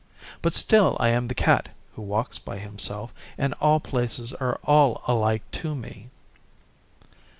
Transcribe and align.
But 0.41 0.55
still 0.55 0.97
I 0.99 1.09
am 1.09 1.27
the 1.27 1.35
Cat 1.35 1.69
who 1.93 2.01
walks 2.01 2.39
by 2.39 2.57
himself, 2.57 3.13
and 3.37 3.53
all 3.61 3.79
places 3.79 4.33
are 4.33 4.59
alike 4.65 5.43
to 5.51 5.75
me. 5.75 6.09